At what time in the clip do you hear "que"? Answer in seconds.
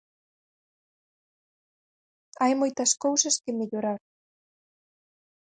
3.43-3.57